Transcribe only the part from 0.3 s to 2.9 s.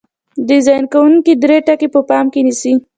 ډیزاین کوونکي درې ټکي په پام کې نیسي.